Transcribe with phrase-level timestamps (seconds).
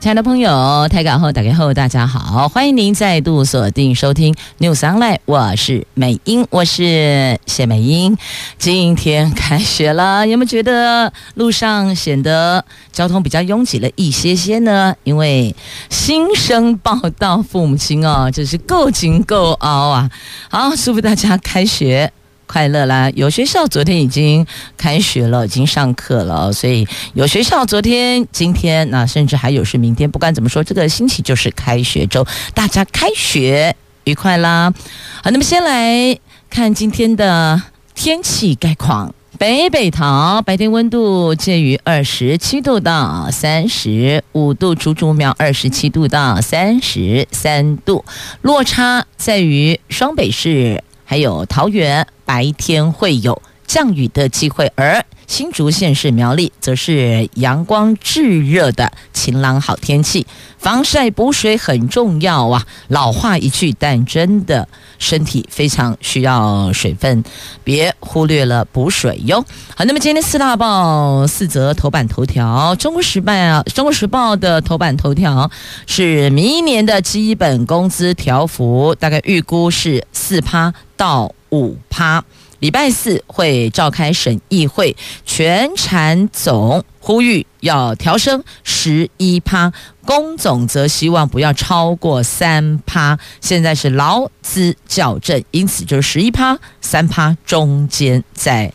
[0.00, 8.16] 亲爱的朋友，台港后打开后，大家好，欢迎您再度锁定收听 News Online，我是美英，我是谢美英。
[8.56, 14.96] 今天开学了，有没有觉得路上显得交通比较拥挤了一些些呢？
[15.04, 15.54] 因为
[15.90, 20.10] 新生报到，父母亲哦，真是够紧够熬啊！
[20.48, 22.10] 好，祝福大家开学。
[22.50, 23.08] 快乐啦！
[23.14, 24.44] 有学校昨天已经
[24.76, 30.10] 开学了，已经上课了，所以有学校昨天、今天，那甚至还有是明天。
[30.10, 34.74] 不管怎么说，这个星期就是开学周，大家开学愉快啦！
[35.22, 36.18] 好，那么先来
[36.50, 37.62] 看今天的
[37.94, 39.14] 天气概况。
[39.38, 48.04] 北北桃白天温度介于二十七度到三十五度，竹竹苗二十七度到三十三度，
[48.42, 50.82] 落差在于双北市。
[51.10, 53.42] 还有桃园白天会有。
[53.70, 60.26] 降雨的机会，而新竹县市苗栗则是阳光炙热的晴朗好天气。
[60.58, 62.66] 防晒补水很重要啊！
[62.88, 64.66] 老话一句，但真的
[64.98, 67.22] 身体非常需要水分，
[67.62, 69.44] 别忽略了补水哟。
[69.76, 75.48] 好，那么今天四大报四则头版头条，《中国时报》啊，《中国时报》的头版头条
[75.86, 80.74] 是明年的基本工资调幅，大概预估是四趴。
[80.96, 82.22] 到五趴，
[82.60, 84.94] 礼拜四会召开审议会，
[85.24, 89.72] 全产总呼吁要调升十一趴，
[90.04, 93.18] 工总则希望不要超过三趴。
[93.40, 98.70] 现在是劳资校正，因此就是十一趴、三趴中间在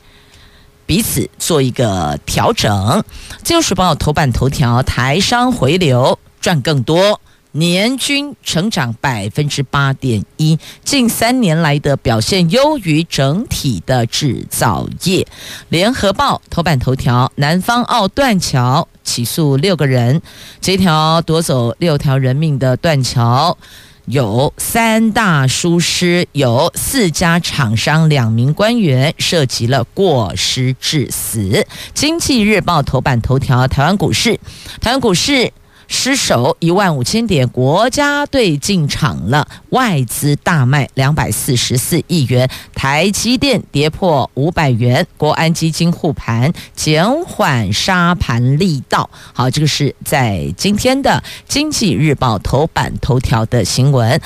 [0.87, 3.03] 彼此做一个调整。
[3.43, 7.21] 自由时报头版头条：台商回流赚更多。
[7.55, 15.25] 年均成长百分之八点一，近三年来的表现优于整体的制造业。
[15.69, 20.21] 联合报头版头条：南方澳断桥起诉六个人，
[20.59, 23.57] 这条夺走六条人命的断桥，
[24.07, 31.65] 有三大疏失，有四家厂商，两名官员涉及了过失致死。
[31.93, 34.37] 经济日报头版头条：台湾股市，
[34.81, 35.53] 台湾股市。
[35.87, 49.09] 失守一万五千点，国家队进场了，外资大卖两百四十四亿元，台积电跌破五百元，国安基金护盘，减缓杀盘力道。
[49.33, 54.21] 好，这个是在今天的经济日报头版头条的新闻。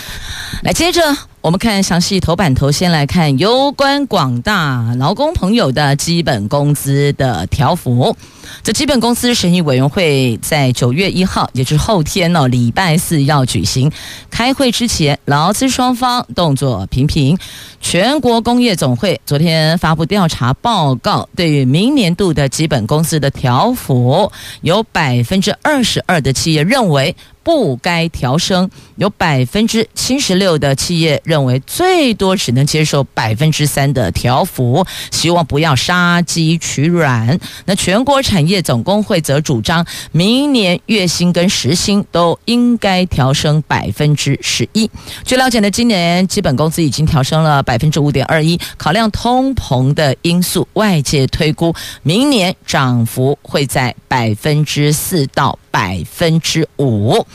[0.63, 1.28] 来，接着。
[1.41, 8.13] 我们看详细头版头，先来看有关广大劳工朋友的基本工资的条幅。
[8.61, 13.89] 这基本工资审议委员会在九月一号，也就是后天哦，礼拜四要举行
[14.29, 17.38] 开会之前，劳资双方动作频频。
[17.79, 24.29] 全国工业总会昨天发布调查报告，对于明年度的基本工资的条幅，
[24.59, 27.16] 有百分之二十二的企业认为。
[27.49, 37.39] 不该调升，有百分之七十六的企业认为最多只能接受百分之三的调幅，希望不要杀鸡取卵。
[37.65, 44.88] 那全国产业总工会则主张，明年月薪跟时薪都应该调升百分之十一。
[45.25, 51.73] 据了解呢，今年基本工资已经调升了百分之五点二一，考量通膨的因素，外界推估
[52.03, 57.25] 明年涨幅会在百分之四到百分之五。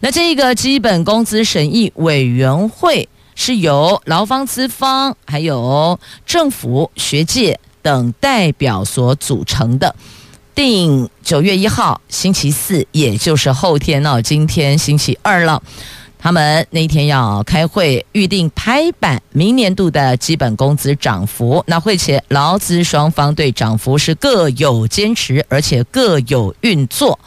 [0.00, 9.94] 那这个基本工资审议委员会是由劳方、资方还有政府、学界等代表所组成的。
[10.54, 15.60] 定九月一号星期四，也就是后天哦，今天星期二了。
[16.24, 21.62] 他们那天要开会，预定拍板明年度的基本工资涨幅。
[21.66, 27.18] 那会前劳资双方对涨幅是各有坚持，而且各有运作。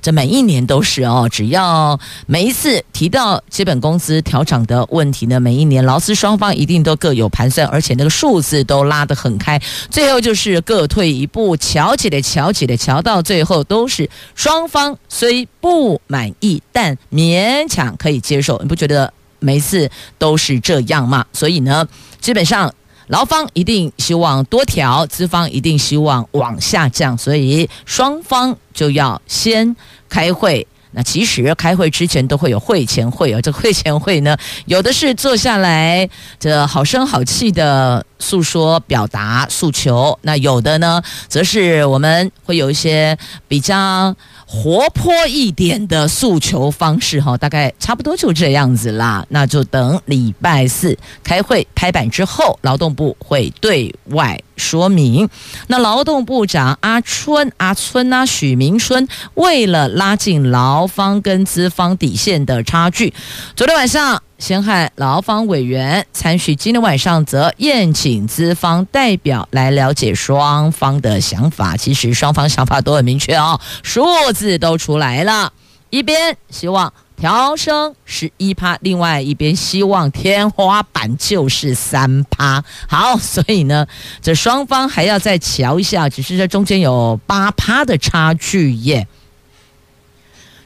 [0.00, 9.60] 这每一年都是哦，只要每一次提到基本工资调涨的问题呢，每一年劳资双方一定都各有盘算，而且那个数字都拉得很开，
[9.90, 18.45] 最后就是各退一步，瞧起来，瞧起来，瞧到最后都是双方虽不满意，但勉强可以接受。
[18.62, 21.24] 你不觉得每次都是这样吗？
[21.32, 21.86] 所以呢，
[22.20, 22.72] 基本上。
[23.08, 29.76] 劳方一定希望多调，资方一定希望往下降，所以双方就要先
[30.08, 30.66] 开会。
[30.90, 36.08] 那其实开会之前都会有会前会，这会前会呢，有的是坐下来
[36.40, 43.16] 这好声好气的诉说、表达诉求，那有的呢，则是我们会有一些
[43.46, 44.12] 比较
[44.48, 49.26] 活泼一点的诉求方式，哈，大概差不多就这样子啦。
[49.28, 55.28] 那就等礼拜四开会拍板之后，劳动部会对外说明。
[55.66, 63.12] 那劳动部长阿春、阿春啊，许明春，为了拉近劳方跟资方底线的差距，
[63.56, 64.22] 昨天晚上。
[64.38, 71.76] 先和劳方委员参叙，今天晚上则宴请资方代表来了解双方的想法。
[71.76, 74.04] 其实双方想法都很明确哦，数
[74.34, 75.52] 字都出来了。
[75.88, 82.62] 一边希望调升十一趴，另外一边希望天花板就是三趴。
[82.88, 83.86] 好，所以呢，
[84.20, 89.08] 这双方还要再瞧一下，只是这中间有八趴的差距耶。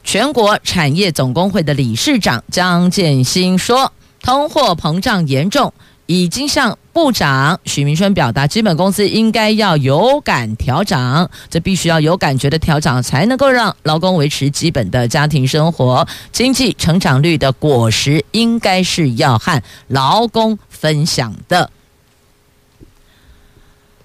[0.03, 5.73] 全国产业总工会的理事长张建新说：“通货膨胀严重，
[6.05, 16.05] 已经向部长许明春表达，基本工资应该要有感调涨，这必须要有感觉的调涨，才能够让劳工维持基本的家庭生活。
[16.31, 21.71] 经济成长率的果实，应该是要和劳工分享的。”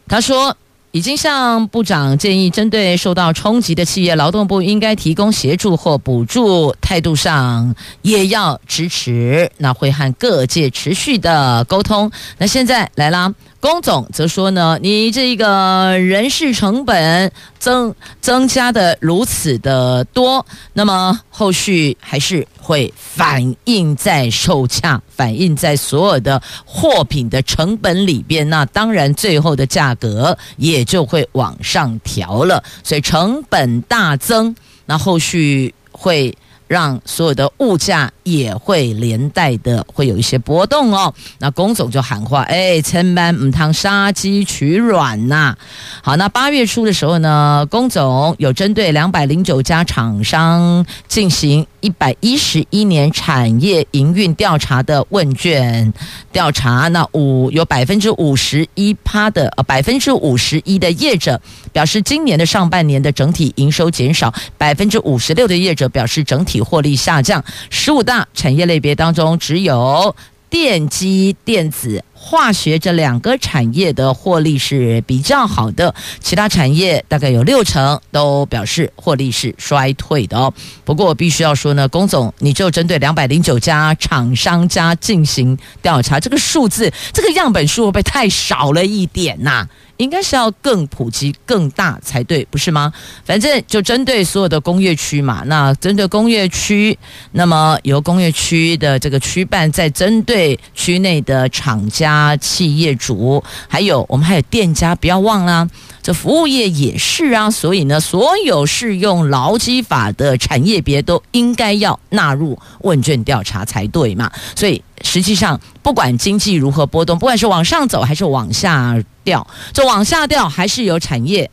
[0.06, 0.56] 他说。
[0.92, 9.50] 已经向部长建议，针对受到冲击的企业，劳动部应该提供协助或补助，态度上也要支持。
[9.58, 12.10] 那会和各界持续的沟通。
[12.38, 13.34] 那现在来啦。
[13.66, 32.62] 龚总则说呢，你这个人事成本增增加的如此的多，那么后续还是会反映在售价，反映在所有的货品的成本里边，那当然最后的价格也就会往上调了。
[32.84, 34.54] 所以成本大增，
[34.84, 36.32] 那后续会。
[36.68, 41.14] 让所有的物价也会连带的会有一些波动哦。
[41.38, 45.56] 那工总就喊话，哎，千万唔通杀鸡取卵呐。
[46.02, 55.94] 好，那八月初的时候呢，工总有针对两百零九家厂商进行一百一十一年产业营运调查的问卷
[56.32, 61.40] 调查，那五有百分之五十一趴的呃百分之五十一的业者
[61.72, 66.56] 表示，今年的上半年的整体营收减少，百分之五十六的业者表示整体。
[66.56, 70.14] 获利下降，十五大产业类别当中，只有
[70.48, 80.52] 电机、电子、化学这两个产业的获利是比较好的，其他产业大概有六成都表示获利是衰退的哦。
[80.84, 92.92] 不过我必须要说呢，龚总，你就针对两百零九家厂商家进行调查，这个数字，这个样本数会不会太少了一点呐、应该是要更普及、更大才对，不是吗？
[93.24, 95.42] 反正就针对所有的工业区嘛。
[95.46, 96.96] 那针对工业区，
[97.32, 105.68] 那么由工业区的这个区办，再针对区内的厂家、企业主，还有我们还有店家，不要忘了，
[106.06, 107.50] 这服务业也是啊。
[107.50, 114.30] 所以呢，所有适用劳基法的产业别都应该要纳入问卷调查才对嘛。
[114.54, 114.80] 所以。
[115.02, 121.50] 实际上，不管经济如何波动，不管是往上走还是往下掉，就往下掉还是有产业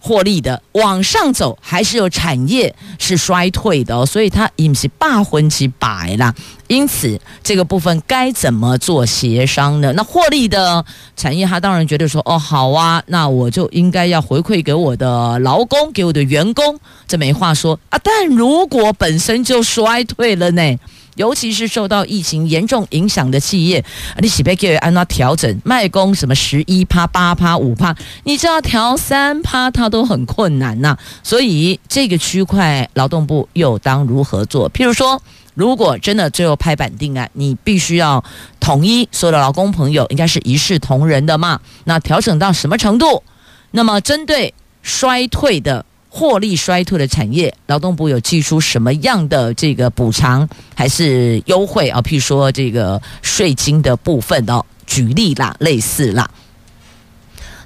[0.00, 4.06] 获利的，往上走还是有产业是衰退的。
[4.06, 6.34] 所以它也是八分之百啦。
[6.66, 9.92] 因此，这个部分该怎么做协商呢？
[9.94, 10.84] 那获利的
[11.16, 17.98] 产业，他当然觉得说，哦，好啊，那我就应该要回馈给我的劳工，给我的员工，这没话说啊。
[18.02, 20.78] 但如果本身就衰退了呢？
[21.18, 23.84] 尤其是受到疫情严重影响的企业，
[24.20, 34.70] 你岂不给按照调整卖工什么十一趴、八趴、五趴，你只要调三趴，它都很困难呐、所以这个区块劳动部又当如何做？
[34.70, 35.20] 譬如说，
[35.54, 38.22] 如果真的最后拍板定案，你必须要
[38.60, 41.60] 统一所有的劳工朋友，应该是一视同仁的嘛？
[41.84, 43.24] 那调整到什么程度？
[43.72, 45.84] 那么针对衰退的。
[46.08, 52.00] 获利衰退的产业，劳动部有寄出什么样的这个补偿还是优惠啊？
[52.00, 56.28] 譬如说这个税金的部分哦，举例啦，类似啦。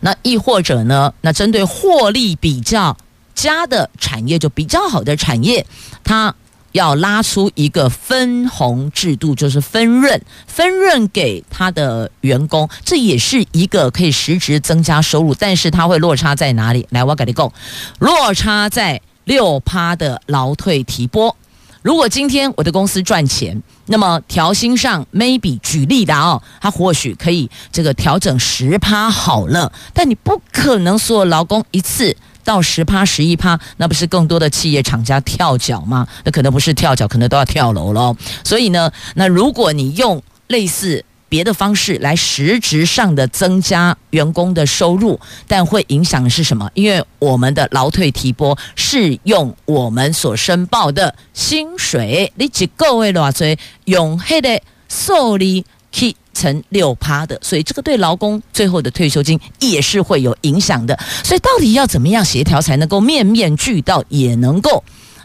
[0.00, 1.14] 那亦或者呢？
[1.20, 2.96] 那针对获利比较
[3.34, 5.64] 佳的产业，就比较好的产业，
[6.02, 6.34] 它。
[6.72, 16.86] 要拉出一个分红制度，就是分润，分润给他的员工，这也是一个可以实质增加收入，但是它会落差在哪里？
[16.90, 17.52] 来，我跟你讲，
[17.98, 21.36] 落差在六趴的劳退提拨。
[21.82, 32.16] 如果今天我的公司赚钱，那么调薪上 maybe 举例的哦，他或许可以这个调整十趴好了，但你不可能所有劳工一次。
[32.44, 36.06] 到十趴、十一趴，那不是更多的企业厂家跳脚吗？
[36.25, 38.16] 那可能不是跳脚，可能都要跳楼喽。
[38.44, 45.18] 所以呢，那如果你用类似别的方式来实质上的增加员工的收入，
[45.49, 46.70] 但会影响的是什么？
[46.75, 53.46] 因为我们的劳退提拨是用我们所申报的薪水，你几个位多少
[53.87, 60.99] 用黑的受理去成六趴的，所以这个对劳工最后的退休金也是会有影响的。
[61.22, 64.82] 所以到底要怎么样协调才能够面面俱到，也能够？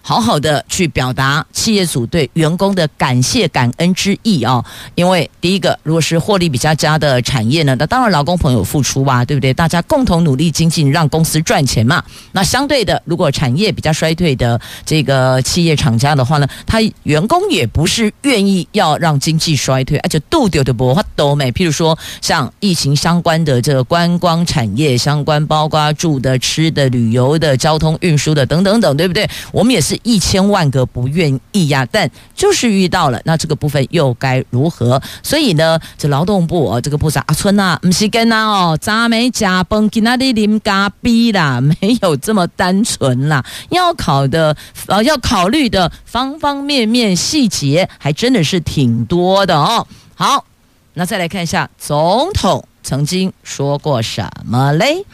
[0.07, 4.63] 好好的去表达企业主对员工的感谢感恩之意啊！
[4.95, 9.53] 因为第一个，如果是获利比较佳的产业呢，那当然劳工朋友付出啊，对不对？
[9.53, 12.01] 大家共同努力精进，让公司赚钱嘛。
[12.31, 21.51] 那相对的，如果产业比较衰退的这个企业厂家的话呢，他员工也不是愿意要让经济衰退，而且度丢的不话都没。
[21.51, 29.29] 譬如说，像疫情相关的这个观光产业相关，包括住的、吃的、旅游的、交通运输的等等等，对不对？
[29.51, 29.96] 我们也是。
[30.03, 35.01] 一千万个不愿意呀，但就是遇到了，那这个部分又该如何？
[35.23, 44.55] 所以呢，这劳动部哦，这个部长阿春呐，不是跟啊哦，咱没加崩，给那里啉咖啡啦，没有这么单纯啦，要考的
[44.87, 49.87] 呃，要考虑的方方面面细节还真的是挺多的哦。
[50.15, 50.45] 好，
[50.93, 55.05] 那再来看一下总统曾经说过什么嘞？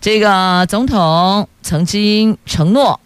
[0.00, 3.00] 这个总统曾经承诺。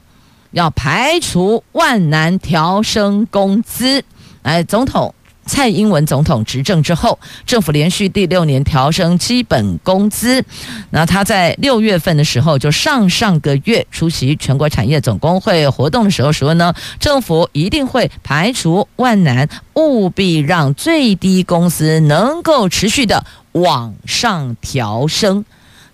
[0.51, 4.03] 要排除万难调升工资。
[4.43, 5.15] 哎，总统
[5.45, 10.45] 蔡英文总统执政之后，政府连续第六年调升基本工资。
[10.91, 25.47] 那他在六月份的时候，就上上个月出席全国产业总工会活动的时候说呢，政府一定会排除万难，务必让最低工资能够持续的往上调升。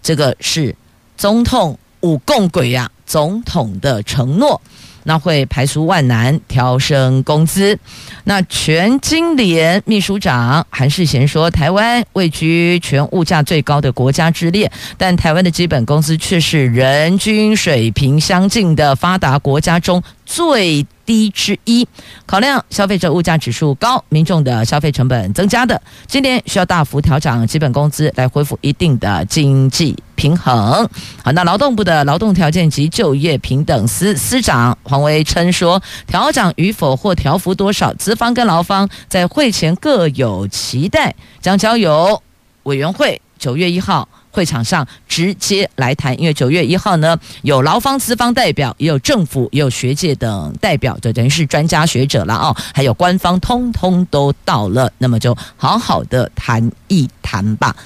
[0.02, 0.74] 这个是
[1.16, 2.88] 总统五共鬼呀。
[3.06, 4.60] 总统的承诺，
[5.02, 7.78] 那会排除万难调升工资。
[8.24, 21.86] 那全经联秘书长韩世贤说，台湾位居全物价最高的国家之列，但台湾的基本工资却是人均水平相近的发达国家中最低之一。
[22.26, 30.88] 考量消费者物价指数高，民众的消费成本增加的，今年需要大幅调涨基本工资来恢复一定的经济平衡。
[31.22, 42.22] 好，那劳动部的劳动条件及就业平等司司长黄维称说，调涨与否或调幅多少，资方跟劳方在会前各有期待，将交由
[42.64, 44.08] 委员会九月一号。
[44.34, 57.76] 会场上直接来谈，因为九月一号呢，有劳方、资方代表，也有政府，也有学界等代表，就等于是专家学者了哦，还有官方，通通都到了，那么就好好的谈一谈吧。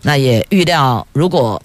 [0.00, 1.62] 那也预料，如果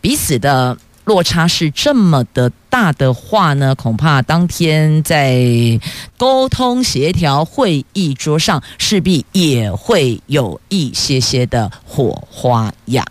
[0.00, 5.36] 彼此的落差是这么的大的话呢，恐怕当天在
[6.16, 13.04] 沟通协调会议桌上，势必也会有一些些的火花呀。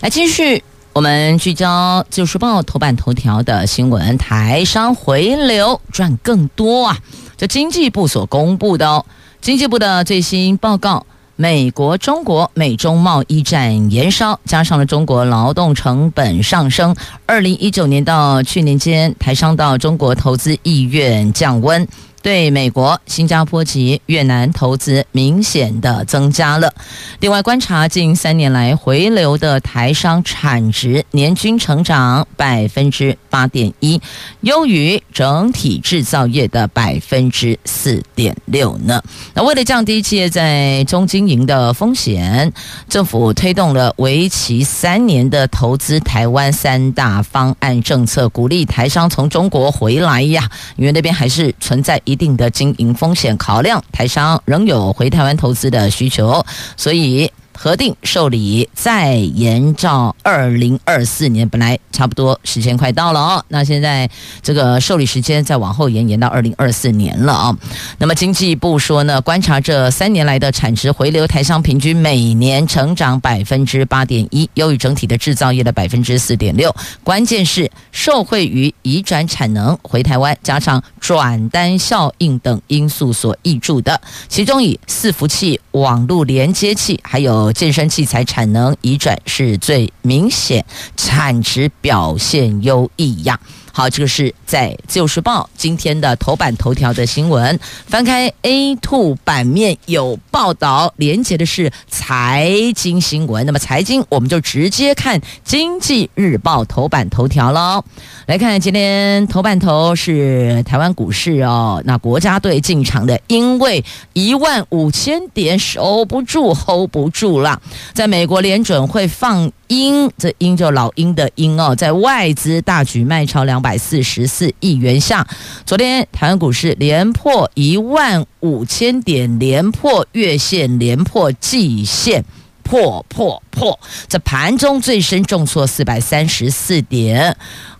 [0.00, 0.62] 来继续，
[0.92, 6.98] 我们聚焦《自由时报》头版头条的新闻：台商回流赚更多啊！
[7.36, 9.04] 这经济部所公布的哦，
[9.40, 16.94] 经济部的最新报告，美国、中国、美中贸易战延烧，加上了中国劳动成本上升，
[17.26, 21.86] 二零一九年到去年间，台商到中国投资意愿降温。
[22.24, 26.72] 对美国、新加坡及越南投资明显的增加了。
[27.20, 34.00] 另外，观察近三年来回流的台商产值年均成长百分之八点一，
[34.40, 39.02] 优于整体制造业的百分之四点六呢。
[39.34, 42.50] 那为了降低企业在中经营的风险，
[42.88, 52.13] 政府推动了为期三年的投资台湾三大方案政策，鼓励台商从中国回来呀，因为那边还是存在一。
[52.14, 57.30] 一定的经营风险考量，台商仍有回台湾投资的需求，所以。
[57.56, 64.08] 核定受理再延照二零二四年，本来差不多时间快到了哦，那现在
[64.42, 67.56] 这个受理时间再往后延，延到二零二四年了啊。
[67.98, 76.74] 那么经济部说呢，观察这三年来的产值回流，台商平均每年成长百分之八点一，优于整体的制造业的百分之四点六。
[77.02, 87.24] 关键是受惠于移转产能回台湾，加上转单效应等因素所挹注的，其中以伺服器、网络连接器还。
[87.24, 90.62] 有健身器材产能移转是最明显，
[90.94, 93.38] 产值表现优异呀。
[93.76, 97.58] 好，这个是在《自由时报》今天的头版头条的新闻。
[97.88, 103.44] 翻开 A2 版面有报道，连接的是财经新闻。
[103.44, 107.84] 那么财经，我们就直接看《经济日报》头版头条喽。
[108.26, 117.60] 来看今天头版头是台湾股市哦，那国家队进场的，因为一万五千点守不住，hold 不住了。
[117.92, 125.26] 在美国联准会放鹰，这鹰就老鹰的鹰哦，在外资大举卖超两百四十四亿元下，
[125.64, 132.22] 昨天台湾股市连破一万五千点，连破月线，连破季线，
[132.62, 133.80] 破破破！
[134.06, 137.34] 这盘中最深重挫四百三十四点，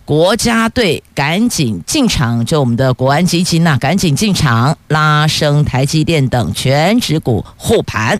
[0.05, 8.19] 国家队赶紧进场，就我们的国安基金呐，赶紧进场拉升台积电等全指股护盘。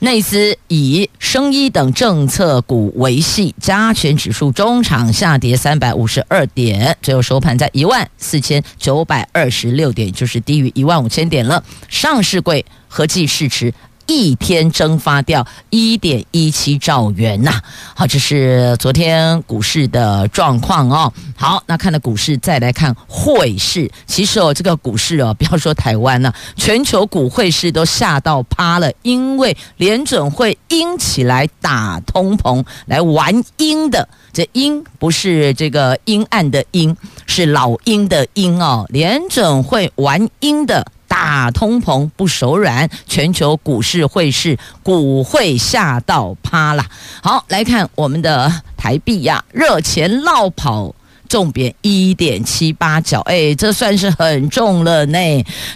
[0.00, 11.64] 内资以生一等政策股为系，加权指数中场下跌三百五十二点，最后收盘在一万四千九百二十六点，就是低于一万五千点了。
[11.88, 13.72] 上市柜合计市值。
[14.06, 17.60] 一天蒸发掉一点一七兆元呐！
[17.94, 21.12] 好，这是昨天股市的状况哦。
[21.36, 23.90] 好，那看了股市，再来看汇市。
[24.06, 34.08] 其实哦，这个股市哦，不要说台湾了，全球股汇市都吓到趴了，因为联准会鹰起来打通膨，来玩鹰的。
[34.32, 36.96] 这鹰不是这个阴暗的鹰，
[37.26, 38.86] 是老鹰的鹰哦。
[38.90, 40.86] 联准会玩鹰的。
[41.16, 46.84] 打通膨不手软，全球股市汇市股汇吓到趴了。
[47.22, 50.94] 好，来看我们的台币呀，热钱落跑，
[51.26, 55.18] 重贬一点七八角，哎，这算是很重了呢。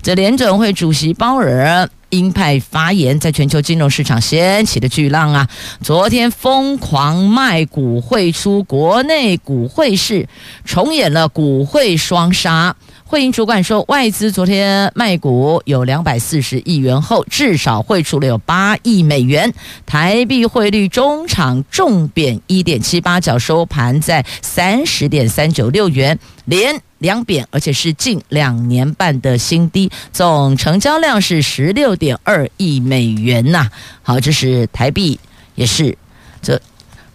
[0.03, 5.49] 这联准会主席鲍尔鹰派发言，在全球金融市场掀起的巨浪啊，
[5.83, 10.29] 昨天疯狂卖股汇出国内股汇市，
[10.67, 12.77] 重演了股汇双杀。
[13.11, 19.53] 汇银主管说，外资昨天卖股有两百四十亿元后，至少汇出了有八亿美元。
[19.85, 29.91] 台币汇率中场重贬一点七八角，收盘在三十点三九六元，连两贬，而且是近两年半的新低。
[30.13, 33.69] 总成交量是十六点二亿美元呐。
[34.03, 35.19] 好，这是台币，
[35.57, 35.99] 也是
[36.41, 36.63] 这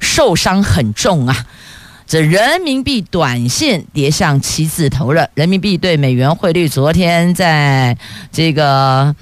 [0.02, 1.46] 受伤很重啊。
[2.08, 5.28] 这人民币短线跌向七字头了。
[5.34, 7.98] 人民币对美元汇率昨天在
[8.32, 9.16] 这个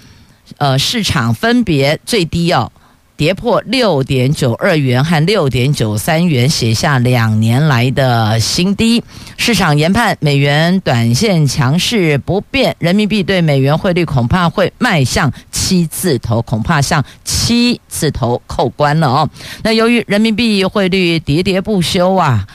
[0.57, 2.69] 呃市场分别最低哦，
[3.15, 9.01] 跌破六点九二元和六点九三元，写下两年来的新低。
[9.37, 19.29] 市场研判美元短线强势不变，人民币对美元汇率恐怕会迈向七字头，恐怕向七字头扣关了哦。
[19.63, 22.45] 那由于人民币汇率喋喋不休啊。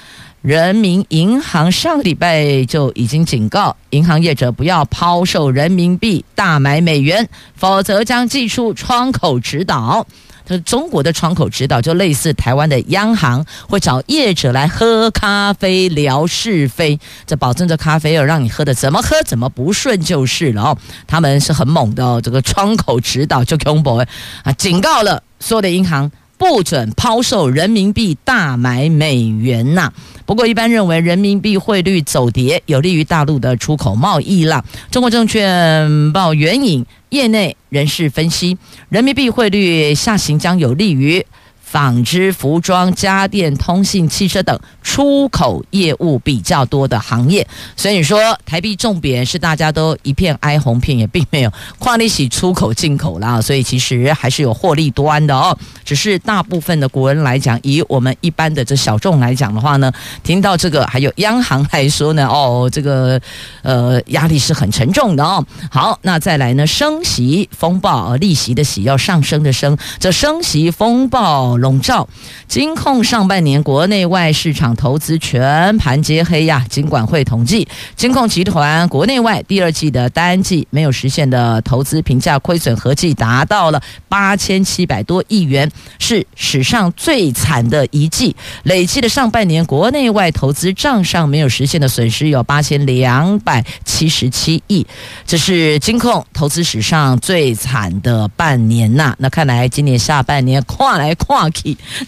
[0.42, 10.06] 人民银行上礼拜就已经警告银行业者不要抛售人民币，大买美元，否则将祭出窗口指导。
[10.46, 20.78] 这中国的窗口指导就类似台湾的央行会找业者来喝咖啡聊是非，这保证这咖啡要让你喝的怎么喝怎么不顺就是了哦。
[21.06, 23.96] 他们是很猛的哦，这个窗口指导就恐怖
[24.44, 26.10] 啊，警告了所有的银行。
[26.38, 29.92] 不准抛售人民币，大买美元呐！
[30.24, 34.64] 不过，一般认为人民币汇率走跌有利于大陆的出口贸易啦。
[34.90, 38.56] 中国证券报援引业内人士分析，
[38.88, 41.26] 人民币汇率下行将有利于。
[41.70, 55.56] 纺织、服装、家电、通信、汽车等出口业务比较多的行业，所以说台币重贬是大家都一片哀鸿遍野，也并没有跨利息出口进口啦，所以其实还是有获利端的哦。
[55.84, 59.92] 只是大部分的国人来讲，以我们一般的这小众来讲的话呢，
[60.24, 63.20] 听到这个还有央行来说呢，哦，这个
[63.62, 65.44] 呃压力是很沉重的哦。
[65.70, 71.57] 好，那再来呢，升息风暴，利息的息要上升的升，这升息风暴。
[71.58, 72.08] 笼罩
[72.46, 76.64] 金控上半年国内外市场投资全盘皆黑呀。
[76.68, 77.66] 金管会统计，
[77.96, 88.36] 金控集团国内外第二季的单季没有实现的投资评价亏损合计达到了八千七百多亿元，是史上最惨的一季。
[88.62, 94.86] 累计的上半年国内外投资账上没有实现的损失有八千两百七十七亿，
[95.26, 99.14] 这是金控投资史上最惨的半年呐。
[99.18, 101.47] 那看来今年下半年跨来跨。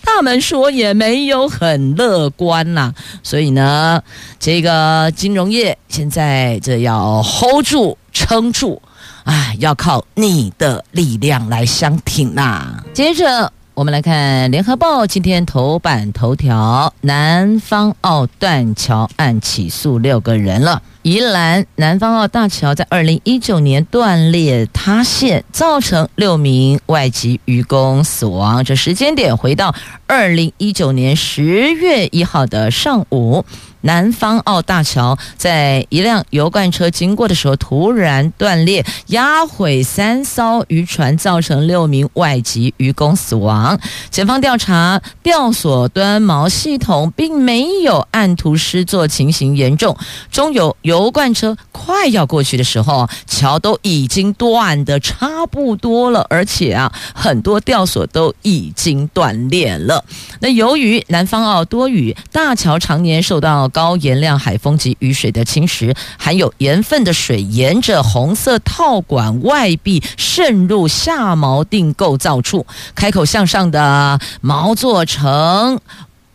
[0.02, 4.02] 他们说也没有很乐观呐，所以呢，
[4.38, 8.80] 这个金融业现在这要 hold 住、撑住，
[9.24, 13.52] 啊，要靠你的力量来相挺呐、接着。
[13.80, 20.82] 我们来看《联合报》今天头版头条：南方澳断桥案起诉六个人了。
[21.00, 28.62] 宜兰南方澳大桥在二零一九年断裂塌陷，造成六名外籍渔工死亡。
[28.62, 29.74] 这时间点回到
[30.06, 33.46] 二零一九年十月一号的上午。
[33.82, 43.78] 南方澳大桥在一辆油罐车经过的时候突然断裂，压毁三艘渔船，造成六名外籍渔工死亡。
[44.10, 49.96] 检方调查，吊索端锚系统并没有按图施作，情形严重。
[50.30, 60.04] 中油油罐车快要过去的时候，桥都已经断得差不多了，而且啊，很多吊索都已经断裂了。
[60.40, 75.80] 那由于南方澳多雨，大桥常年受到高盐量海风及雨水的侵蚀，含有盐分的水沿着红色套管外壁渗入下锚定构造处，开口向上的锚做成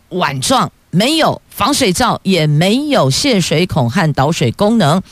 [0.08, 5.02] 碗状，没有防水罩，也没有泄水孔和导水功能。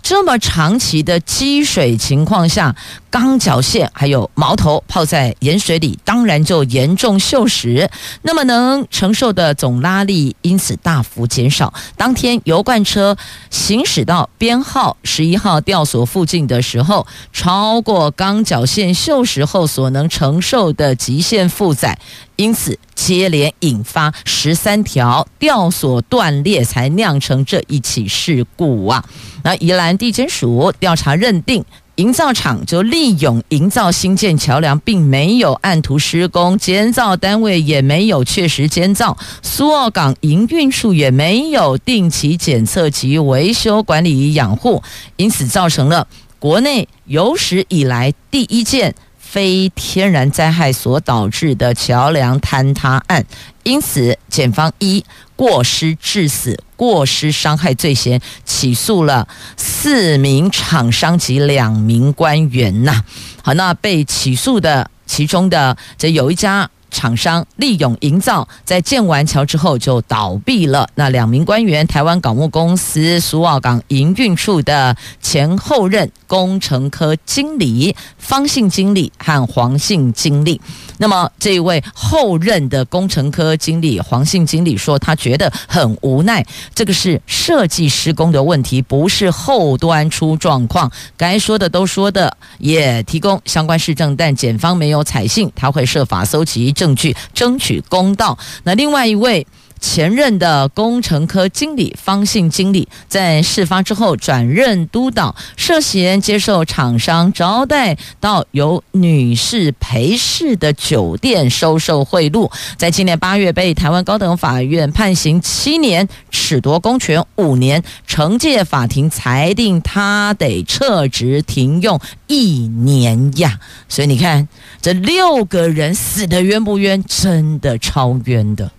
[0.00, 2.74] 这么长期的积水情况下，
[3.10, 7.88] 钢绞线还有锚头泡在盐水里，当然就严重锈蚀。
[8.22, 11.74] 那么能承受的总拉力因此大幅减少。
[11.96, 13.16] 当天油罐车
[13.50, 21.98] 行驶到编号十一号吊索附近的时候，超过钢绞线锈蚀后所能承受的极限负载，
[22.38, 29.04] 因此接连引发十三条吊索断裂，才酿成这一起事故啊！
[29.42, 31.64] 那宜兰地检署调查认定。
[31.96, 44.80] 营造厂就利用营造新建桥梁，并没有按图施工，监造单位也没有确实监造，苏澳港营运处也没有定期检测及维修管理与养护，
[45.16, 46.06] 因此造成了
[46.38, 48.94] 国内有史以来第一件
[49.30, 53.24] 非天然灾害所导致的桥梁坍塌案。
[53.62, 55.04] 因此，检方一
[55.36, 63.04] 过失致死、过失伤害罪嫌起诉了四名厂商及两名官员呐。
[63.42, 66.70] 好，那被起诉的其中的这有一家。
[66.98, 70.88] 厂商利永营造在建完桥之后就倒闭了。
[70.96, 80.60] 那两名官员，台湾港务公司苏澳港营运处的前后任工程科经理方姓经理和黄姓经理。
[80.98, 90.90] 那么这一位后任的工程科经理黄姓经理说，他觉得很无奈，这个是设计施工的问题，不是后端出状况。
[91.16, 98.38] 该说的都说的，也提供相关事证，但检方没有采信，他会设法搜集证证据，争取公道。
[98.64, 99.46] 那另外一位。
[99.80, 123.58] 前任的工程科经理方姓经理在事发之后转任督导，涉嫌接受厂商招待到由女士陪侍的酒店收受贿赂，在今年八月被台湾高等法院判刑七年，褫夺公权五年，惩戒法庭裁定他得撤职停用一年呀。
[123.88, 124.48] 所以你看，
[124.82, 127.02] 这六个人死得冤不冤？
[127.06, 128.70] 真的超冤的。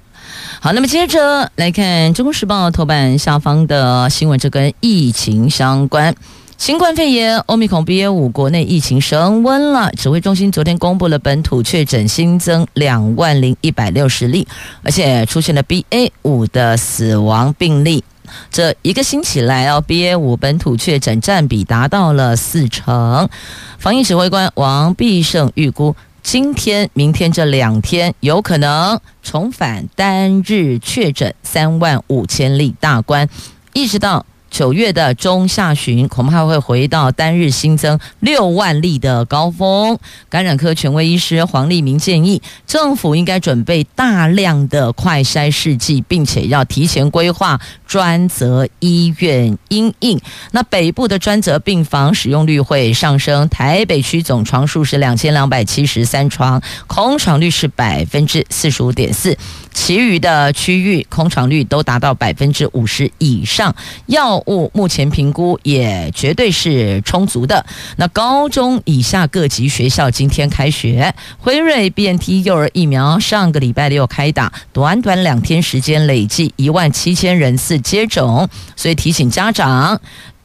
[0.62, 6.14] 好，那么接着来看《中国时报》头版下方的新闻，这跟疫情相关。
[6.58, 14.46] 新冠肺炎欧米孔 BA 五国内疫情升温了，指挥中心昨天公布了本土确诊新增两万零一百六十例，
[14.84, 18.04] 而且出现了 BA 五的死亡病例。
[18.52, 23.30] 这一个星期来哦，BA 五本土确诊占比达到了四成。
[23.78, 25.96] 防疫指挥官王必胜预估。
[26.32, 33.28] 今天、明天这两天有可能重返单日确诊三万五千例大关，
[33.74, 34.24] 一直到。
[34.50, 39.98] 九月的中下旬，恐怕会回到单日新增六万例的高峰。
[40.30, 50.20] 感染科权威医师黄立明建议，政府应该准备大量的快筛试剂，并且要提前规划专责医院因应。
[50.52, 59.38] 那北部的专责病房使用率会上升，台北区总床数是两千两百七十三床，空床率是百分之四十五点四。
[59.74, 63.76] 其余的区域空床率都达到百分之五十以上，
[64.08, 67.66] 药物目前评估也绝对是充足的。
[67.98, 80.00] 那高中以下各级学校今天开学，辉瑞 BNT 幼儿疫苗上个礼拜六开打，短短两天时间累计一万七千人次接种，所以提醒家长。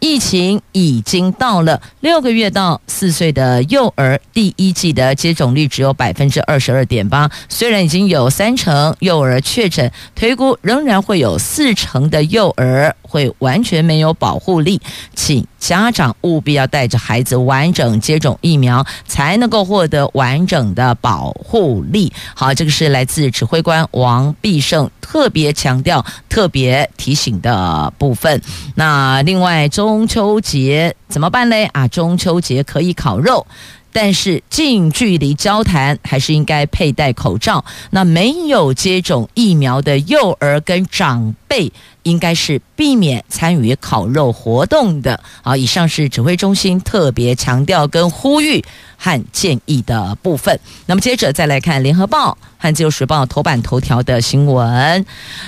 [0.05, 7.31] 疫情已经到了六个月到四岁的幼儿，第一季的接种率只有百分之二十二点八。
[7.49, 14.79] 虽然已经有三成幼儿确诊，推估仍然会有四成的幼儿会完全没有保护力，
[15.15, 22.13] 请家长务必要带着孩子完整接种疫苗，才能够获得完整的保护力。
[22.35, 28.43] 好，这个是来自指挥官王必胜特别强调、特别提醒的部分。
[28.75, 31.65] 那另外，中秋节怎么办嘞？
[31.73, 33.47] 啊，中秋节可以烤肉。
[33.95, 37.65] 但是近距离交谈还是应该佩戴口罩。
[37.91, 41.71] 那没有接种疫苗的幼儿跟长辈，
[42.03, 45.21] 应该是避免参与烤肉活动的。
[45.43, 48.65] 好，以上是指挥中心特别强调跟呼吁
[49.05, 50.59] 和建议的部分。
[50.87, 55.05] 那么接着再来看《联合报》和《自由时报》头版头条的新闻，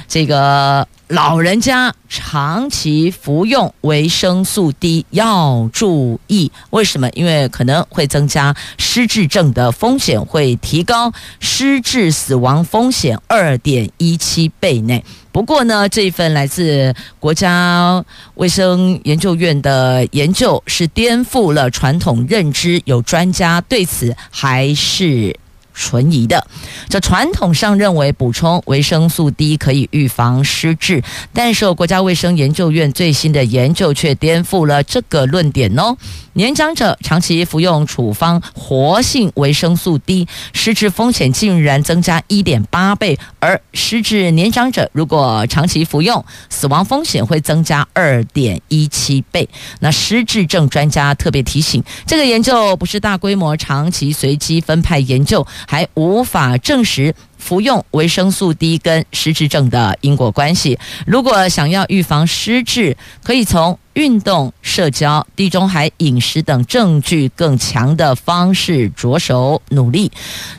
[0.07, 0.87] 这个。
[1.09, 7.09] 老人家长期服用维生素 D 要注意，为什么？
[7.11, 15.05] 因为可能会增加失智症的风险，会提高失智死亡风险二点一七倍内。
[15.37, 18.03] 不过呢，这一份来自国家
[18.37, 25.39] 卫生研究院的研究是颠覆了传统认知，有专家对此还是。
[25.77, 26.45] 存疑的，
[26.89, 35.97] 这传统上认为补充维生素 D 可以预防失智，但是国家卫生研究院最新的研究却颠覆了这个论点哦。
[36.33, 49.49] 年长者长期服用处方活性维生素 D，失智风险竟然增加一点八倍，而失智年长者如果长期服用，死亡风险会增加二点一七倍。
[49.81, 55.47] 那失智症专家特别提醒，这个研究不是大规模、长期、随机分派研究。
[55.67, 60.79] 还无法证实服用维生素 D 跟失智症的因果关系。
[61.07, 70.11] 如果想要预防失智，可以从运动、社交、地中海饮食等证据更强的方式着手努力。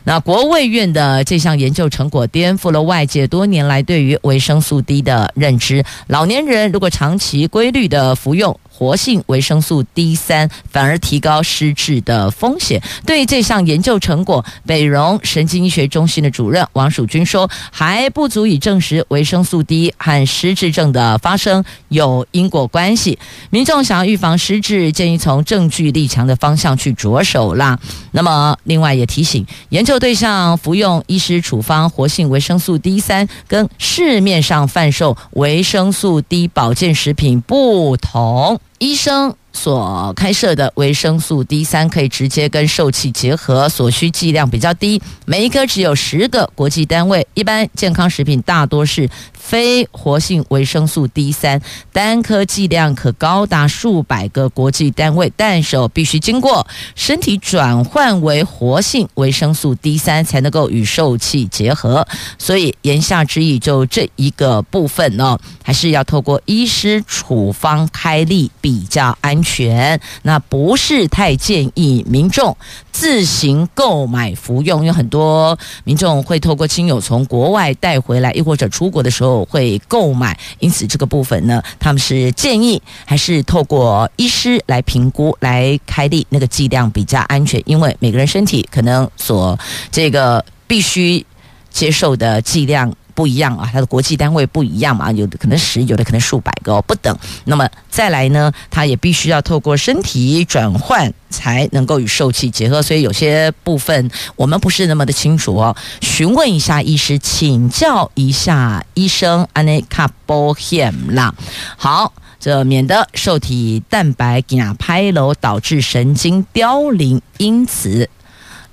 [0.05, 5.83] 那国卫院的这项研究成果颠覆了外界多年来对于维生素 D 的认知。
[6.07, 12.79] 老年人如果长期规律的服用，活性维生素 D 三反而提高失智的风险。
[13.07, 23.17] 对这项研究成果，北荣神经医学中心的主任王曙君说，还不足以证实维生素 D 和失智症的发生有因果关系。
[23.49, 27.79] 民众想要预防失智，建议从证据力强的方向去着手啦。
[28.11, 38.59] 那么，另外也提醒，研究对象服用医师处方活性维生素 D 三，跟市面上贩售维生素 D 保健食品不同。
[38.79, 47.25] 医生所开设的维生素 D 三可以直接跟受气结合，所需剂量比较低，每一颗只有十个国际单位。
[47.33, 49.09] 一般健康食品大多是
[49.47, 51.61] 非活性维生素 D 三，
[51.93, 62.05] 单颗剂量可高达数百个国际单位，但是必须经过身体转换为活性维生素 D 三才能够与受器结合。
[62.37, 68.51] 所以言下之意，就这一个部分呢，还是要透过医师处方开立。
[68.59, 72.57] 比较安全，那不是太建议民众
[72.91, 89.57] 自行购买服用，因为很多民众会透过亲友从国外带回来，亦或者出国的时候会购买，因此这个部分呢，他们是建议还是透过医师来评估来开立那个剂量比较安全，因为每个人身体可能所
[89.91, 91.25] 这个必须
[91.69, 92.93] 接受的剂量。
[93.17, 97.17] 不一样啊，它的国际单位不一样嘛，有的可能十，有的可能数百个哦，不等。
[97.45, 105.75] 那么再来呢，它也必须要透过身体转换才能够与受气结合，所以有些部分我们不是那么的清楚哦。
[105.99, 111.33] 询问一下医师，请教一下医生，安内卡保险啦。
[111.75, 118.07] 好，这免得受体蛋白压拍楼导致神经凋零，因此。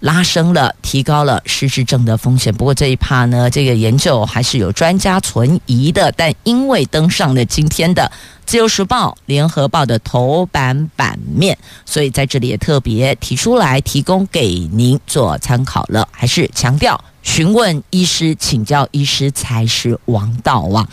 [0.04, 2.52] 拉升了，提高了失智症的风险。
[2.52, 6.12] 不过这一趴呢，这个研究还是有专家存疑的。
[6.12, 8.02] 但因为登上了今天的
[8.44, 16.06] 《自由时报》《联合报》的头版版面，所以在这里也特别提出来，提供给您做参考了。
[16.12, 20.86] 还是强调，询问医师、请教医师才是王道啊！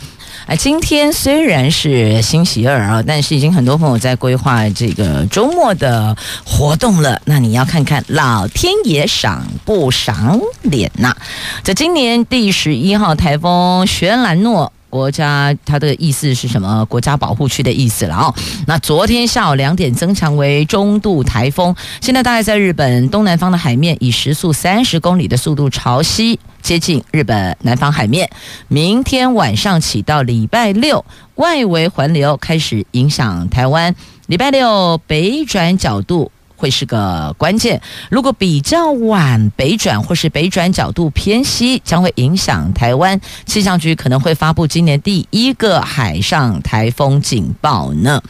[0.46, 7.20] 啊，今天虽然是星期二啊，但是已经很多朋友在规划这个周末的活动了。
[7.26, 11.16] 那你要看看老天爷赏不赏脸呐、啊？
[11.62, 14.72] 在今年第十一号台风雪兰诺。
[14.92, 16.84] 国家它的意思是什么？
[16.84, 18.34] 国家保护区的意思了哦。
[18.66, 28.28] 那昨天下午两点增强为中度台风，现在大概在日本东南方的海面，以时速三十公里的速度朝西接近日本南方海面。
[28.68, 31.02] 明天晚上起到礼拜六，
[31.36, 33.94] 外围环流开始影响台湾。
[34.26, 36.30] 礼拜六北转角度。
[36.62, 37.82] 会是个关键。
[38.08, 43.20] 如果比较晚北转或是北转角度偏西，将会影响台湾。
[43.46, 48.22] 气象局可能会发布今年第一个海上台风警报呢。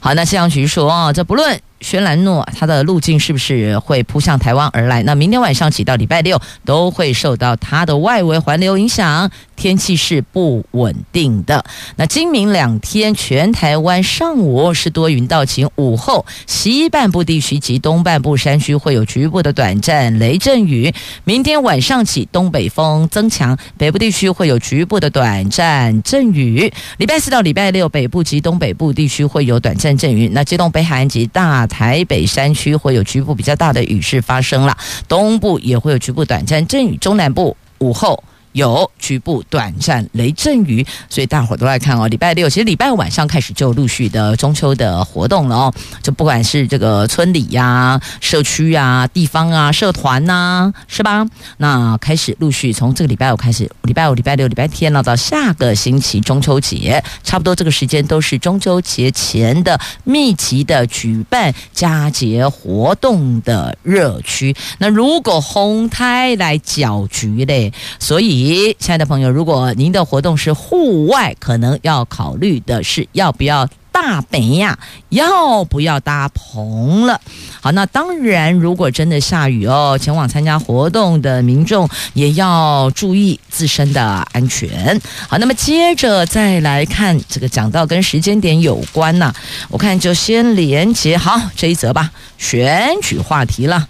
[0.00, 1.60] 好，那气象局说，这不论。
[1.80, 5.00] 轩岚诺它的路径是不是会扑向台湾而来？
[5.04, 11.64] 那明天晚上起到礼拜六都会受到它的外围环流影响，天气是不稳定的。
[11.96, 20.94] 那今明两天全台湾上午是多云到晴，午后西半部地区及东半部山区会有局部的短暂雷阵雨。
[21.24, 26.72] 明天晚上起东北风增强，北部地区会有局部的短暂阵雨。
[26.98, 30.30] 礼拜四到礼拜六北部及东北部地区会有短暂阵雨。
[30.32, 38.22] 那机动北海岸及大台北山区会有局部比较大的雨势发生了，东部也会有局部短暂阵雨，中南部午后。
[38.58, 42.08] 有局部短暂雷阵雨，所以大伙都来看哦。
[42.08, 51.24] 礼拜六其实礼拜五晚上开始就陆续的中秋的活动了哦，就不管是这个村里呀、社区啊、地方啊、社团呐、是吧？
[51.58, 64.56] 那开始陆续从这个礼拜五开始，礼拜五、礼拜六、礼拜天呢，到下个星期中秋节，差不多这个时间都是中秋节前的密集的举办佳节活动的热区。
[64.78, 68.47] 那如果红胎来搅局嘞，所以。
[68.48, 74.78] 亲爱的朋友，如果您的活动是户外，可能要考虑的是要不要大棚呀，
[75.10, 77.20] 要不要搭棚了。
[77.60, 84.98] 好，那当然，如果真的下雨哦，前往参加活动的民众也要注意自身的安全。
[85.28, 89.34] 好，那么接着再来看这个讲到跟时间点有关呐、
[89.68, 93.86] 我看就先连接好这一则吧，选举话题了，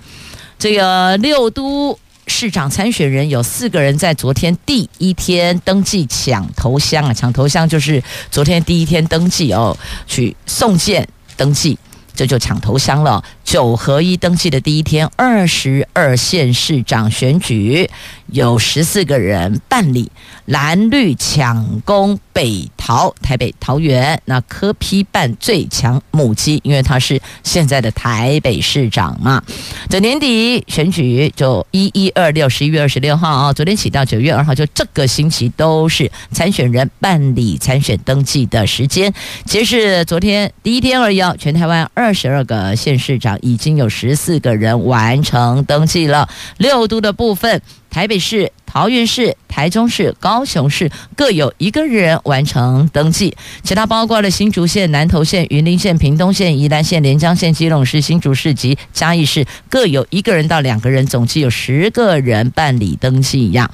[0.58, 1.96] 这个六都。
[2.28, 11.78] 市长参选人有四个人在昨天第一天登记抢头香啊，抢头香就是昨天第一天登记哦，去送件登记，
[12.14, 13.24] 这就抢头香了。
[13.42, 17.88] 九合一登记的第一天，二十二县市长选举
[18.32, 20.10] 有十四个人办理，
[20.46, 29.42] 蓝绿抢攻北桃、台北桃园，那柯批办最强母鸡，因为他是现在的台北市长嘛。
[29.88, 39.12] 这年底选举就一一二六，十一月二十六号啊，昨天起到九月二号，就这个星期都是参选人办理参选登记的时间。
[39.46, 43.38] 其实昨天第一天而已，全台湾二十二个县市长。
[43.40, 47.62] 已经有十四个人完成登记了，六都的部分，
[47.98, 63.68] 台北市、桃园市、台中市、高雄市各有一个人完成登记，其他包括了新竹县、南投县、云林县、屏东县、宜兰县、连江县、基隆市、新竹市及嘉义市各有一个人到两个人，总计有十个人办理登记一样。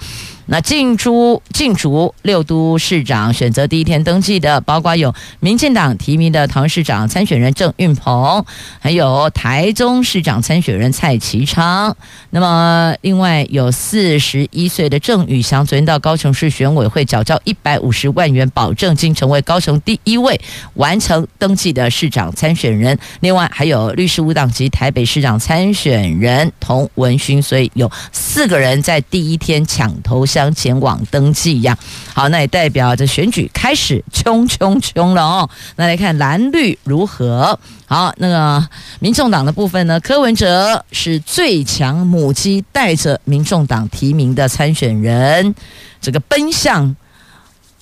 [0.46, 8.44] 那进出进出六都市长选择第一天登记的，包括有民进党提名的唐市长参选人郑运鹏，
[8.78, 11.96] 还有台中市长参选人蔡其昌。
[12.28, 20.38] 那么另外有四十一岁的郑宇翔，昨天到高雄市选委会缴交一百五十万元保证金，成为高雄第一位
[20.74, 22.98] 完成登记的市长参选人。
[23.20, 30.26] 另外还有律师无党籍台北市长参选人童文勋，所以有四个人在第一天抢头。
[30.34, 31.78] 将前往登记一样，
[32.12, 35.48] 好，那也代表着选举开始冲冲冲了哦。
[35.76, 37.56] 那来看蓝绿如何？
[37.86, 38.68] 好，那个
[38.98, 40.00] 民众党的部分呢？
[40.00, 45.54] 柯文哲是最强母鸡，带着民众党提名的参选人，
[46.00, 46.96] 这个奔向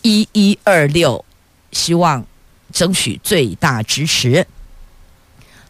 [0.02, 1.24] 一一二六，
[1.70, 2.22] 希望
[2.70, 4.46] 争取最大支持。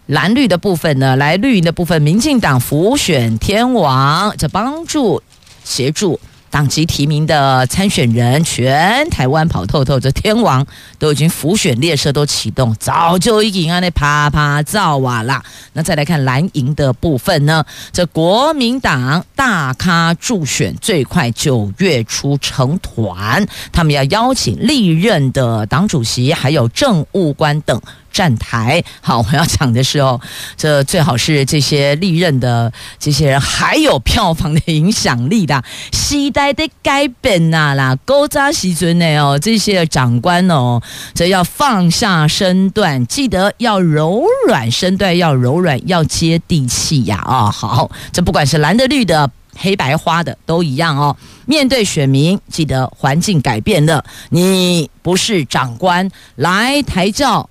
[0.07, 1.15] 蓝绿的部分呢？
[1.15, 5.23] 来绿营的部分，民进党辅选天王，这帮助
[5.63, 6.19] 协助。
[6.53, 10.67] 党籍提名的参选人，全台湾跑透透，这天王
[10.99, 15.43] 都已经浮选列车都启动，早就已经啊那啪啪照啊啦。
[15.73, 27.81] 那再来看蓝营的部分呢，这国民党大咖助选，最快九月初成团，他们要邀请历任的党主席还有政务官等。
[28.13, 30.21] 站台好，我要讲的是哦，
[30.57, 40.81] 这最好是这些历任的这些人还有票房的影响力的，时代的改变呐啦，勾扎西尊的哦，这些长官哦，
[41.15, 47.51] 这要放下身段，记得要柔软身段，要柔软，要接地气呀啊！
[47.51, 51.17] 好，这不管是蓝的、绿的、黑白花的都一样哦。
[51.47, 57.49] 面对选民，记得环境改变了，你不是长官来抬轿。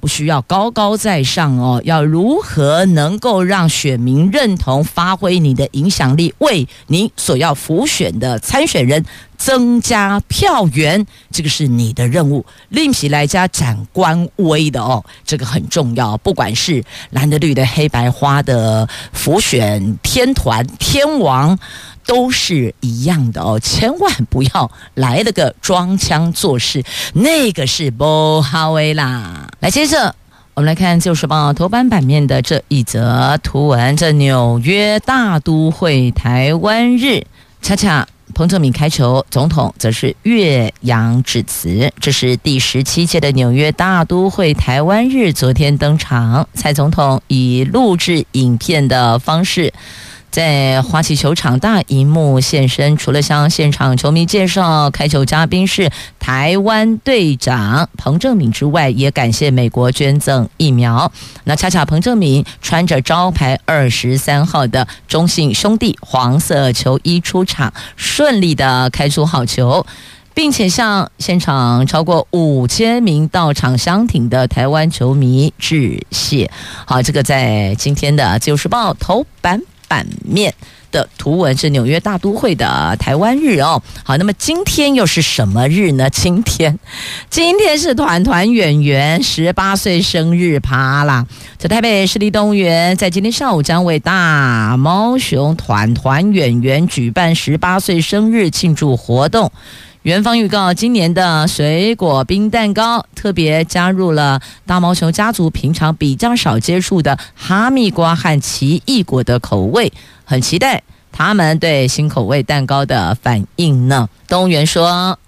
[0.00, 9.04] 不需要高高在上哦，要如何能够让选民认同，发挥你的影响力，为你所要浮选的参选人
[9.36, 12.46] 增加票源，这个是你的任务。
[12.68, 16.16] 另起来加展官威的哦，这个很重要。
[16.18, 21.58] 不管是蓝的、绿的、黑白花的，浮选天团、天王，
[22.06, 23.58] 都是一样的哦。
[23.58, 29.47] 千万不要来了个装腔作势，那个是不好的啦。
[29.60, 30.14] 来，接着
[30.54, 37.24] 我们来看《自由时报》头版版面的这一则图文：这纽约大都会台湾日，
[37.60, 38.06] 恰恰。
[38.34, 41.90] 彭正敏开球，总统则是岳阳致辞。
[41.98, 46.46] 这是第十七届的纽约大都会台湾日，昨天登场。
[46.54, 49.72] 蔡总统以录制影片的方式。
[50.30, 61.10] 在花旗球场大荧幕现身，除了向现场球迷介绍开球嘉宾是台湾队长彭正敏之外，也感谢美国捐赠疫苗。
[61.44, 69.86] 那恰恰彭正敏穿着招牌二十三号的中信兄弟黄色球衣出场，顺利的开出好球，
[70.34, 76.50] 并且向现场超过五千名到场相挺的台湾球迷致谢。
[76.84, 79.62] 好，这个在今天的《自由时报》头版。
[79.88, 80.54] 版面
[80.92, 83.82] 的图文是纽约大都会的台湾日哦。
[84.04, 86.08] 好，那么今天又是什么日呢？
[86.10, 86.78] 今天，
[87.28, 91.26] 今天是团团圆圆十八岁生日趴啦！
[91.58, 99.50] 在台北市立动物园，在今天上午将为大猫熊团团圆圆举办十八岁生日庆祝活动。
[100.02, 109.92] 元方预告，今年的水果冰蛋糕特别加入了大毛熊家族平常比较少接触的哈密瓜和奇异果的口味，
[110.24, 114.08] 很期待他们对新口味蛋糕的反应呢。
[114.28, 115.18] 动物园说，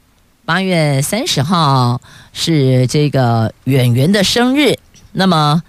[0.45, 2.01] 八月三十号
[2.33, 4.79] 是这个圆圆的生日，
[5.12, 5.62] 那么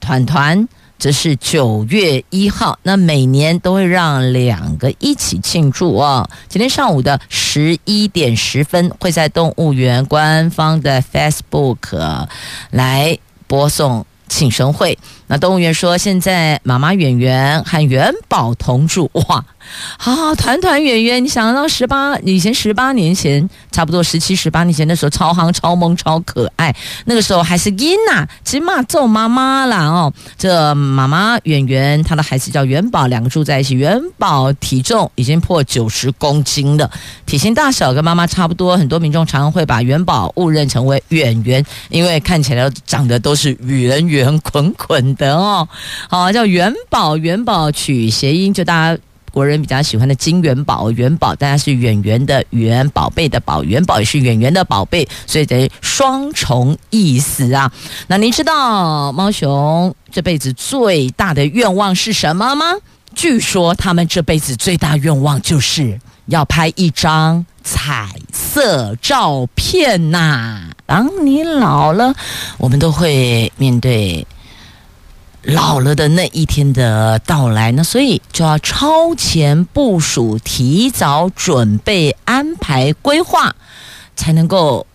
[0.00, 0.68] 团团。
[0.98, 6.28] 这是九月一号，那每年都会让两个一起庆祝哦。
[6.48, 12.26] 今天上午的十一点十分，会在动物园官方的 Facebook
[12.70, 14.98] 来播送庆生会。
[15.28, 19.44] 那动物园说，现在妈妈圆圆和元宝同住，哇！
[19.98, 26.74] 好，团团圆圆，你想到十八以前十八年前，差不多十七十八年前的时候，超夯、超萌、超可爱。
[27.04, 30.10] 那个时候还是囡呐，起码揍妈妈啦哦。
[30.38, 33.74] 这妈妈圆圆，她的孩子叫元宝，两个住在一起。
[33.74, 36.90] 元宝体重已经破九十公斤了，
[37.26, 38.74] 体型大小跟妈妈差不多。
[38.74, 45.68] 很多民众常常会把元宝误认成为圆圆，因为看起来长得都是圆圆 滚滚的哦。
[46.08, 49.00] 好，叫元宝，元宝取谐音，就大家。
[49.30, 57.70] 国人比较喜欢的金元宝，元宝大家是圆圆的元，宝贝的宝，元宝也是圆圆的宝贝，所以等于双重意思啊。
[58.08, 62.64] 那您知道猫熊这辈子最大的愿望是什么吗？
[63.14, 72.14] 据说他们这辈子最大愿望就是要拍一张彩色照片呐、当你老了，
[72.56, 74.26] 我们都会面对。
[75.42, 83.54] 老了的那一天的到来，那所以就要超前部署、提早准备、安排、规划，
[84.16, 84.86] 才能够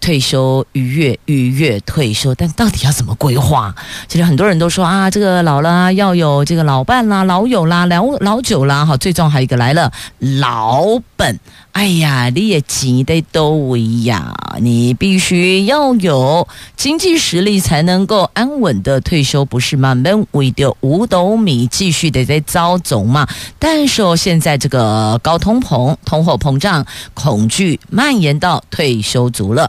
[0.00, 2.34] 退休愉悦、愉悦退休。
[2.34, 3.74] 但到底要怎么规划？
[4.08, 10.84] 其实很多人都说啊，这个老了要有这个老伴啦、老友啦、老老酒啦，好，最重要还有一个来了，老
[11.16, 11.38] 本。
[11.74, 16.46] 哎呀，你也急得都一样，你必须要有
[16.76, 19.92] 经济实力才能够安稳的退休，不是吗？
[19.92, 23.26] 们为的五斗米继续的在遭总嘛。
[23.58, 29.68] 但是哦，现在这个高通膨、通货膨胀恐惧蔓延到退休族了。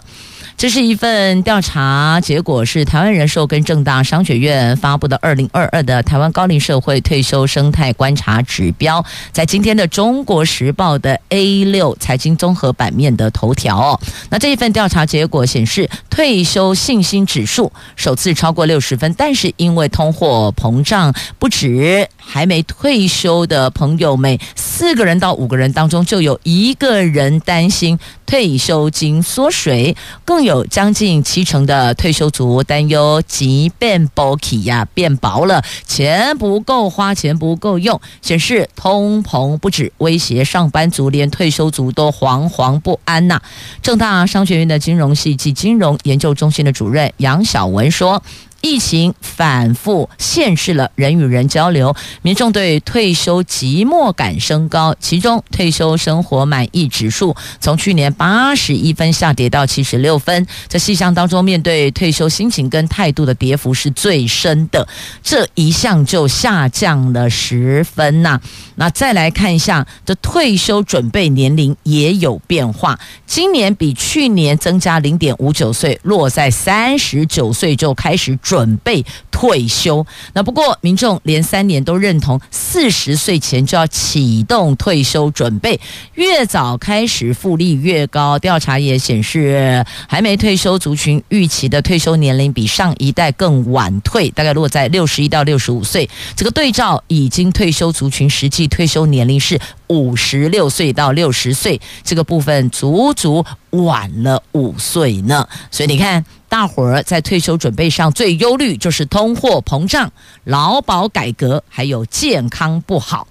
[0.57, 9.03] 这是一份调查结果，是台湾人寿跟正大商学院发布的二零二二的台湾高龄社会退休生态观察指标，
[9.33, 13.99] 在今天的《中国时报》的 A 六财经综合版面的头条。
[14.29, 43.41] 那这一份调查结果显示，退休信心指数首次超过六十分，但是因为通货膨胀，不止还没退休的朋友们，四个人到五个人当中就有一个人担心退休金缩水，更有将近七成的退休族担忧钱变薄起呀，变薄了，钱不够花，钱不够用，显示通膨不止威胁上班族，连退休族都惶惶不安呐、啊。
[43.81, 48.21] 政大商学院的金融系及金融研究中心的主任杨晓文说。
[48.65, 54.95] 疫情反复限制了人与人交流，民众对退休寂寞感升高。
[54.99, 60.47] 其中，退休生活满意指数从去年八十一分下跌到七十六分。
[60.67, 64.87] 在细项当中，面对退休心情跟态度的跌幅是最深的，
[65.21, 68.41] 这一项就下降了十分呐、
[68.75, 78.75] 那再来看一下，这退休准备年龄也有变化，今年比去年增加零点五九岁，落在三十九岁就开始准。
[78.85, 85.79] 备退休，那不过民众连三年都认同四十岁前就要启动退休准备，
[86.13, 88.37] 越早开始复利越高。
[88.37, 96.09] 调查也显示，还没退休族群预期的退休年龄比上一代更晚退，大概落在六十一到六十五岁。
[96.35, 105.47] 这个对照已经退休族群实际退休年龄是五十六岁到六十岁，这个部分足足晚了五岁呢。
[105.71, 106.25] 所以你看。
[106.47, 110.09] 大伙儿在退休准备上最忧虑就是通货膨胀、
[110.45, 113.27] 劳保改革，还有健康不好。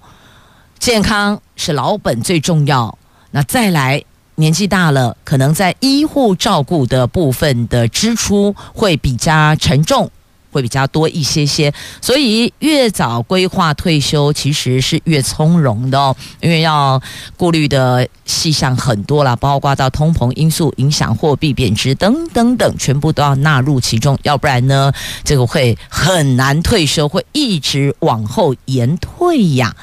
[0.77, 2.95] 健康是老本最重要。
[3.31, 4.03] 那再来，
[4.35, 10.11] 年纪大了，可能在医护照顾的部分的支出会比较沉重。
[10.55, 17.01] 会比较多一些些，所以越早规划退休其实是越从容的哦，因为要
[17.35, 24.93] 顾虑的细项很多啦，包括到通膨因素影响货币贬值等等等，全部都要纳入其中，要不然呢，
[25.25, 29.75] 这个会很难退休，会一直往后延退呀。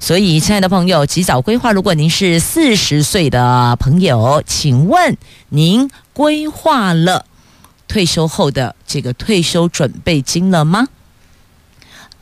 [0.00, 5.18] 所以，亲爱的朋友，及早规划，如果您是四十岁的朋友，请问
[5.50, 7.26] 您规划了？
[7.88, 10.88] 退休后的这个退休准备金了吗？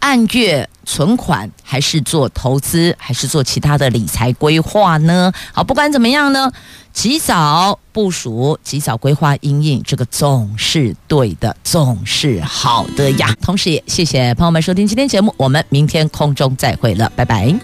[0.00, 5.32] 按月存款，还是做投资，还是做其他的理财规划呢？
[5.52, 6.50] 好，不管怎么样呢，
[6.92, 13.32] 及早部署，及早规划，因应这个总是对的，总是好的呀。
[13.40, 17.62] 同时也谢谢朋友们收听今天节目，我们明天空中再会了，拜拜。